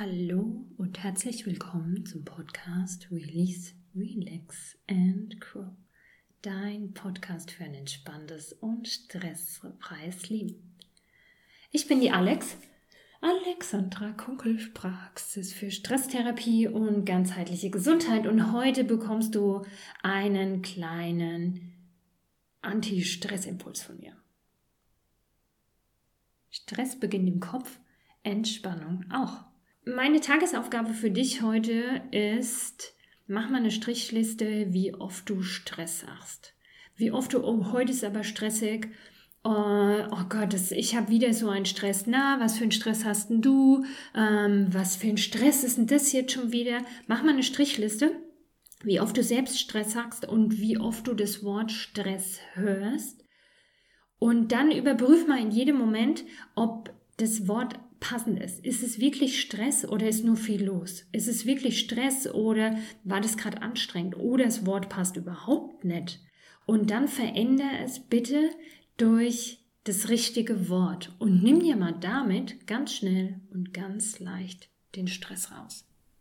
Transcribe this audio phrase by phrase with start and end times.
[0.00, 5.66] Hallo und herzlich willkommen zum Podcast Release, Relax and Grow.
[6.40, 10.74] Dein Podcast für ein entspanntes und stressfreies Leben.
[11.70, 12.56] Ich bin die Alex,
[13.20, 18.26] Alexandra Kunkel, Praxis für Stresstherapie und ganzheitliche Gesundheit.
[18.26, 19.66] Und heute bekommst du
[20.02, 21.74] einen kleinen
[22.62, 24.16] Anti-Stress-Impuls von mir.
[26.48, 27.78] Stress beginnt im Kopf,
[28.22, 29.49] Entspannung auch.
[29.86, 32.94] Meine Tagesaufgabe für dich heute ist,
[33.26, 36.52] mach mal eine Strichliste, wie oft du Stress hast.
[36.96, 38.88] Wie oft du, oh, heute ist aber stressig.
[39.42, 39.48] Oh,
[40.10, 42.06] oh Gott, das, ich habe wieder so einen Stress.
[42.06, 43.86] Na, was für einen Stress hast denn du?
[44.14, 46.84] Ähm, was für ein Stress ist denn das jetzt schon wieder?
[47.06, 48.12] Mach mal eine Strichliste,
[48.84, 53.24] wie oft du selbst Stress hast und wie oft du das Wort Stress hörst.
[54.18, 56.24] Und dann überprüf mal in jedem Moment,
[56.54, 58.64] ob das Wort passend ist.
[58.64, 61.04] Ist es wirklich Stress oder ist nur viel los?
[61.12, 66.20] Ist es wirklich Stress oder war das gerade anstrengend oder das Wort passt überhaupt nicht?
[66.66, 68.50] Und dann verändere es bitte
[68.96, 75.08] durch das richtige Wort und nimm dir mal damit ganz schnell und ganz leicht den
[75.08, 75.89] Stress raus.